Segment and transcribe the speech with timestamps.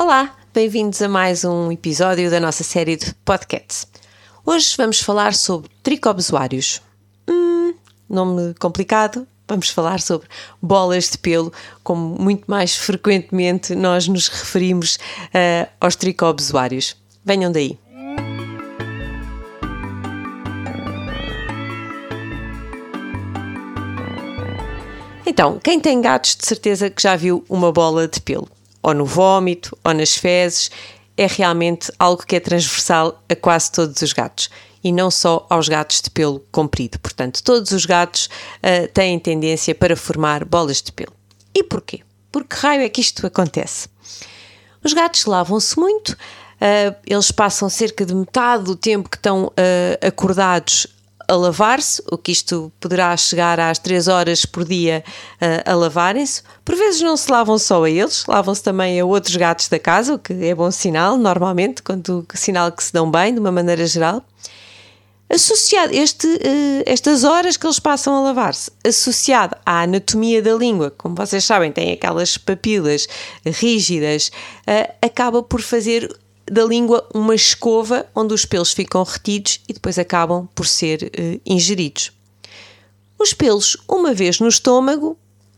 [0.00, 3.84] Olá, bem-vindos a mais um episódio da nossa série de podcasts.
[4.46, 6.80] Hoje vamos falar sobre tricobezoários.
[7.28, 7.74] Hum,
[8.08, 9.26] nome complicado.
[9.48, 10.28] Vamos falar sobre
[10.62, 15.00] bolas de pelo, como muito mais frequentemente nós nos referimos
[15.34, 16.96] uh, aos tricobezoários.
[17.24, 17.76] Venham daí.
[25.26, 28.48] Então, quem tem gatos de certeza que já viu uma bola de pelo
[28.82, 30.70] ou no vômito, ou nas fezes,
[31.16, 34.48] é realmente algo que é transversal a quase todos os gatos
[34.82, 36.98] e não só aos gatos de pelo comprido.
[37.00, 38.26] Portanto, todos os gatos
[38.58, 41.12] uh, têm tendência para formar bolas de pelo.
[41.54, 42.00] E porquê?
[42.30, 43.88] Por que raio é que isto acontece?
[44.84, 50.06] Os gatos lavam-se muito, uh, eles passam cerca de metade do tempo que estão uh,
[50.06, 50.86] acordados
[51.28, 55.04] a lavar-se, o que isto poderá chegar às 3 horas por dia
[55.34, 56.42] uh, a lavarem-se.
[56.64, 60.14] Por vezes não se lavam só a eles, lavam-se também a outros gatos da casa,
[60.14, 63.86] o que é bom sinal, normalmente, quando sinal que se dão bem, de uma maneira
[63.86, 64.24] geral.
[65.30, 70.90] Associado este, uh, estas horas que eles passam a lavar-se, associado à anatomia da língua,
[70.90, 73.06] como vocês sabem, tem aquelas papilas
[73.44, 74.30] rígidas,
[74.66, 76.08] uh, acaba por fazer
[76.50, 81.40] da língua uma escova onde os pelos ficam retidos e depois acabam por ser uh,
[81.44, 82.12] ingeridos.
[83.18, 85.16] Os pelos, uma vez no estômago,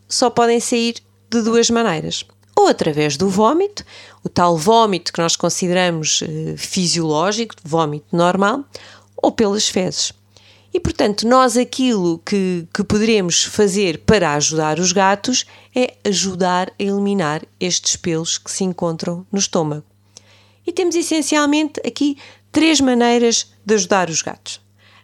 [0.08, 0.96] só podem sair
[1.30, 2.24] de duas maneiras.
[2.56, 3.84] Ou através do vômito,
[4.24, 8.64] o tal vômito que nós consideramos uh, fisiológico, vômito normal,
[9.16, 10.12] ou pelas fezes.
[10.72, 16.82] E portanto, nós aquilo que, que poderemos fazer para ajudar os gatos é ajudar a
[16.82, 19.89] eliminar estes pelos que se encontram no estômago.
[20.66, 22.16] E temos essencialmente aqui
[22.52, 24.60] três maneiras de ajudar os gatos.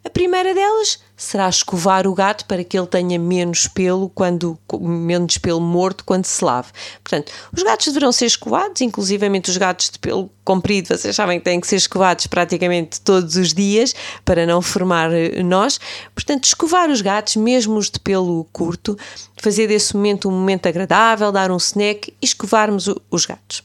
[0.06, 5.36] A primeira delas será escovar o gato para que ele tenha menos pelo quando menos
[5.36, 6.68] pelo morto quando se lave.
[7.02, 11.44] Portanto, os gatos deverão ser escovados, inclusivamente os gatos de pelo comprido, vocês sabem que
[11.44, 15.80] têm que ser escovados praticamente todos os dias para não formar eh, nós.
[16.14, 18.96] Portanto, escovar os gatos, mesmo os de pelo curto,
[19.38, 23.64] fazer desse momento um momento agradável, dar um snack e escovarmos os gatos.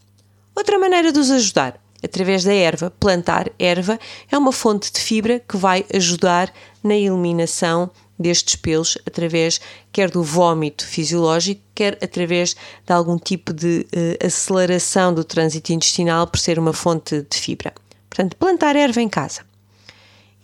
[0.56, 2.92] Outra maneira de os ajudar através da erva.
[3.00, 4.00] Plantar erva
[4.32, 6.52] é uma fonte de fibra que vai ajudar
[6.84, 9.60] na eliminação destes pelos através
[9.92, 16.28] quer do vômito fisiológico, quer através de algum tipo de uh, aceleração do trânsito intestinal
[16.28, 17.74] por ser uma fonte de fibra.
[18.10, 19.42] Portanto, plantar erva em casa.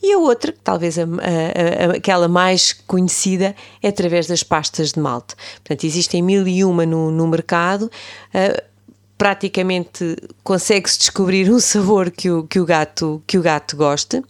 [0.02, 5.00] E a outra, talvez a, a, a, aquela mais conhecida, é através das pastas de
[5.00, 5.36] malte.
[5.58, 7.92] Portanto, existem mil e uma no, no mercado.
[8.34, 8.77] Uh,
[9.18, 14.24] praticamente consegue-se descobrir um sabor que o, que o, gato, que o gato goste.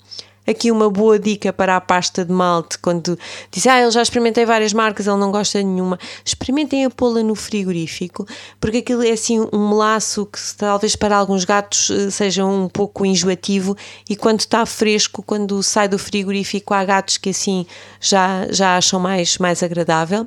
[0.48, 3.20] Aqui uma boa dica para a pasta de malte, quando
[3.52, 7.22] diz, ah, eu já experimentei várias marcas, ele não gosta de nenhuma, experimentem a pô-la
[7.22, 8.26] no frigorífico,
[8.58, 13.06] porque aquilo é assim um melaço que talvez para alguns gatos eh, seja um pouco
[13.06, 13.76] enjoativo
[14.10, 17.66] e quando está fresco, quando sai do frigorífico, há gatos que assim
[18.00, 20.26] já, já acham mais, mais agradável.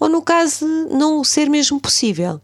[0.00, 2.40] Ou no caso não ser mesmo possível,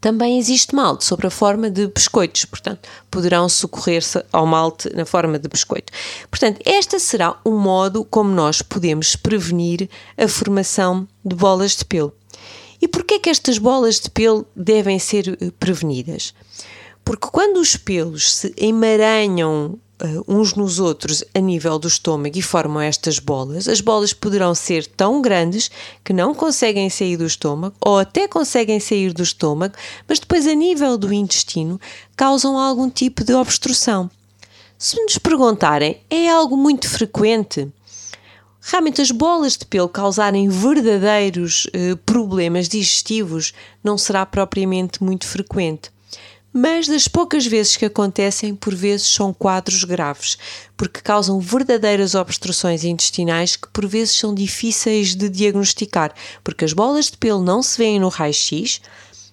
[0.00, 5.38] também existe malte sobre a forma de biscoitos, portanto, poderão socorrer-se ao malte na forma
[5.38, 5.92] de biscoito.
[6.30, 12.14] Portanto, este será um modo como nós podemos prevenir a formação de bolas de pelo.
[12.80, 16.32] E porquê que estas bolas de pelo devem ser eh, prevenidas?
[17.04, 19.78] Porque quando os pelos se emaranham
[20.26, 24.86] uns nos outros a nível do estômago e formam estas bolas, as bolas poderão ser
[24.86, 25.70] tão grandes
[26.04, 29.74] que não conseguem sair do estômago ou até conseguem sair do estômago,
[30.08, 31.80] mas depois a nível do intestino
[32.16, 34.10] causam algum tipo de obstrução.
[34.78, 37.68] Se nos perguntarem, é algo muito frequente?
[38.62, 45.90] Realmente, as bolas de pelo causarem verdadeiros uh, problemas digestivos não será propriamente muito frequente
[46.52, 50.36] mas das poucas vezes que acontecem, por vezes são quadros graves,
[50.76, 56.12] porque causam verdadeiras obstruções intestinais que por vezes são difíceis de diagnosticar,
[56.42, 58.80] porque as bolas de pelo não se veem no raio-x,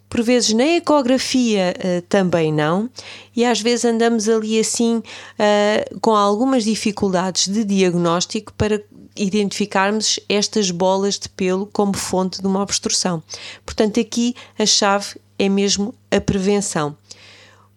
[0.09, 2.89] por vezes na ecografia uh, também não,
[3.35, 8.81] e às vezes andamos ali assim uh, com algumas dificuldades de diagnóstico para
[9.15, 13.21] identificarmos estas bolas de pelo como fonte de uma obstrução.
[13.65, 16.97] Portanto, aqui a chave é mesmo a prevenção.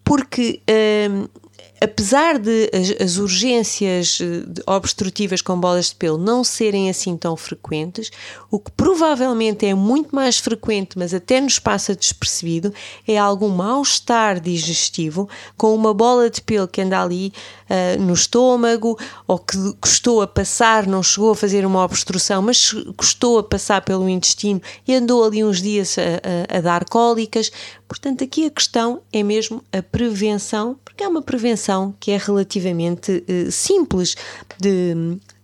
[0.04, 0.60] Porque
[1.10, 1.26] hum,
[1.81, 7.35] apesar de as, as urgências eh, obstrutivas com bolas de pelo não serem assim tão
[7.37, 8.11] frequentes,
[8.50, 12.73] o que provavelmente é muito mais frequente, mas até nos passa despercebido,
[13.09, 17.32] é algum mal-estar digestivo com uma bola de pelo que anda ali
[17.71, 22.75] uh, no estômago ou que custou a passar, não chegou a fazer uma obstrução, mas
[22.97, 27.50] custou a passar pelo intestino e andou ali uns dias a, a, a dar cólicas.
[27.88, 33.25] Portanto, aqui a questão é mesmo a prevenção, porque é uma prevenção que é relativamente
[33.28, 34.17] uh, simples
[34.58, 34.94] de,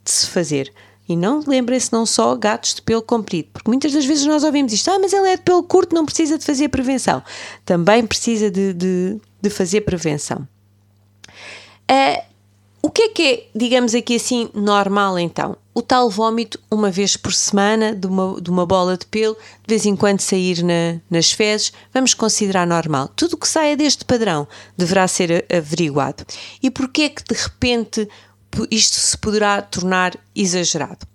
[0.04, 0.72] de se fazer.
[1.08, 4.72] E não lembrem-se não só gatos de pelo comprido, porque muitas das vezes nós ouvimos
[4.72, 7.22] isto, ah, mas ele é de pelo curto, não precisa de fazer prevenção.
[7.64, 10.46] Também precisa de, de, de fazer prevenção.
[11.88, 12.25] Uh,
[12.96, 15.54] que é que é, digamos aqui assim, normal então?
[15.74, 19.68] O tal vómito uma vez por semana de uma, de uma bola de pelo, de
[19.68, 23.08] vez em quando sair na, nas fezes, vamos considerar normal.
[23.14, 24.48] Tudo o que saia deste padrão
[24.78, 26.24] deverá ser averiguado.
[26.62, 28.08] E porquê é que de repente
[28.70, 31.06] isto se poderá tornar exagerado?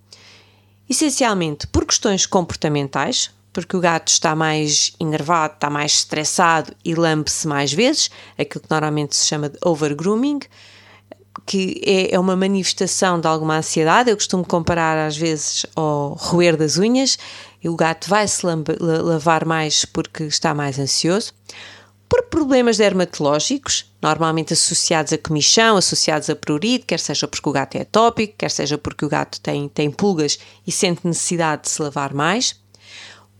[0.88, 7.48] Essencialmente por questões comportamentais, porque o gato está mais enervado, está mais estressado e lambe-se
[7.48, 10.42] mais vezes, aquilo que normalmente se chama de overgrooming,
[11.46, 14.10] que é, é, uma manifestação de alguma ansiedade.
[14.10, 17.18] Eu costumo comparar às vezes ao roer das unhas,
[17.64, 18.46] e o gato vai se
[18.80, 21.34] lavar mais porque está mais ansioso.
[22.10, 27.76] Por problemas dermatológicos, normalmente associados a comichão, associados a prurite, quer seja porque o gato
[27.76, 30.38] é atópico, quer seja porque o gato tem, tem pulgas
[30.68, 32.61] e sente necessidade de se lavar mais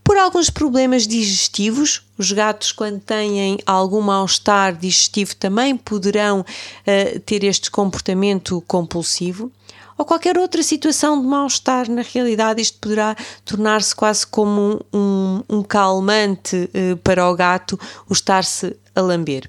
[0.04, 2.02] por alguns problemas digestivos.
[2.18, 9.50] Os gatos, quando têm algum mal-estar digestivo, também poderão uh, ter este comportamento compulsivo.
[9.96, 15.62] Ou qualquer outra situação de mal-estar, na realidade, isto poderá tornar-se quase como um, um
[15.62, 17.78] calmante uh, para o gato
[18.08, 19.48] o estar-se a lamber.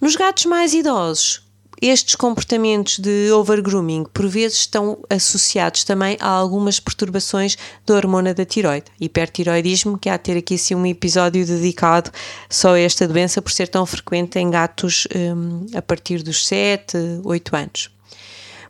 [0.00, 1.42] Nos gatos mais idosos,
[1.82, 8.44] estes comportamentos de overgrooming por vezes estão associados também a algumas perturbações da hormona da
[8.44, 12.12] tiroide, hipertiroidismo, que há a ter aqui assim um episódio dedicado
[12.48, 16.96] só a esta doença por ser tão frequente em gatos um, a partir dos 7,
[17.24, 17.90] 8 anos.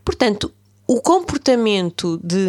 [0.03, 0.51] Portanto,
[0.87, 2.47] o comportamento de,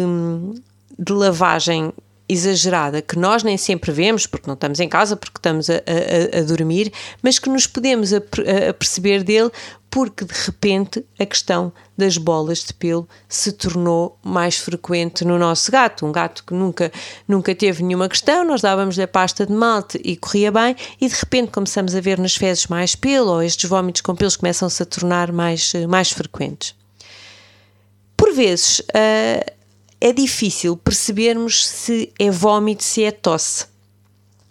[0.98, 1.92] de lavagem
[2.28, 6.38] exagerada que nós nem sempre vemos, porque não estamos em casa, porque estamos a, a,
[6.38, 9.50] a dormir, mas que nos podemos a, a, perceber dele
[9.94, 15.70] porque de repente a questão das bolas de pelo se tornou mais frequente no nosso
[15.70, 16.04] gato.
[16.04, 16.90] Um gato que nunca,
[17.28, 21.14] nunca teve nenhuma questão, nós dávamos-lhe a pasta de malte e corria bem, e de
[21.14, 24.86] repente começamos a ver nas fezes mais pelo, ou estes vômitos com pelos começam-se a
[24.86, 26.74] tornar mais, mais frequentes.
[28.16, 29.52] Por vezes, uh,
[30.00, 33.66] é difícil percebermos se é vômito, se é tosse.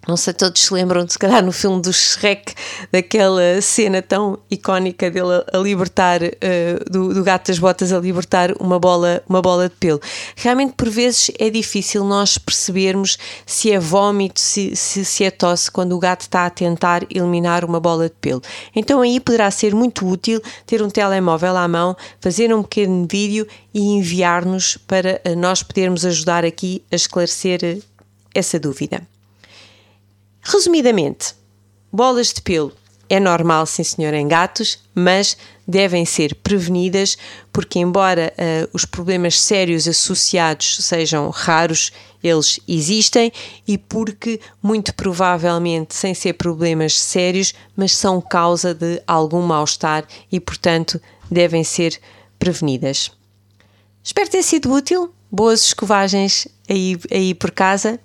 [0.06, 2.54] Não sei, todos se lembram, se calhar, no filme do Shrek,
[2.92, 8.52] daquela cena tão icónica dele a libertar, uh, do, do, gato das botas a libertar
[8.60, 10.02] uma bola, uma bola de pelo.
[10.36, 15.72] Realmente, por vezes, é difícil nós percebermos se é vômito, se, se, se é tosse,
[15.72, 18.42] quando o gato está a tentar eliminar uma bola de pelo.
[18.76, 23.48] Então, aí poderá ser muito útil ter um telemóvel à mão, fazer um pequeno vídeo
[23.74, 27.78] e enviar-nos para eh, nós podermos ajudar aqui a esclarecer eh,
[28.36, 29.13] essa dúvida.
[30.44, 31.34] Resumidamente,
[31.92, 32.74] bolas de pelo
[33.10, 35.38] é normal, sim senhor, em gatos, mas
[35.68, 37.18] devem ser prevenidas
[37.52, 41.92] porque, embora uh, os problemas sérios associados sejam raros,
[42.24, 43.32] eles existem
[43.68, 50.40] e porque, muito provavelmente, sem ser problemas sérios, mas são causa de algum mal-estar e,
[50.40, 51.00] portanto,
[51.30, 52.00] devem ser
[52.40, 53.12] prevenidas.
[54.04, 55.14] Espero ter sido útil.
[55.32, 58.00] Boas escovagens aí, aí por casa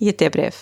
[0.00, 0.56] e até breve.